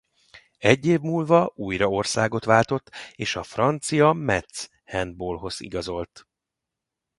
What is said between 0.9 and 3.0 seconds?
múlva újra országot váltott